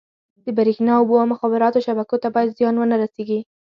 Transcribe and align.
د 0.45 0.47
بریښنا، 0.57 0.93
اوبو 0.97 1.13
او 1.21 1.25
مخابراتو 1.33 1.83
شبکو 1.87 2.15
ته 2.23 2.27
باید 2.35 2.55
زیان 2.57 2.75
ونه 2.77 2.95
رسېږي. 3.03 3.39